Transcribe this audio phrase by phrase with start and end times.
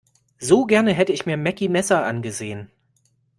[0.39, 2.71] So gerne hätte ich mir Meckie Messer angesehen.